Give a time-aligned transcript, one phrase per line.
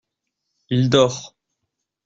[0.71, 1.35] Il dort.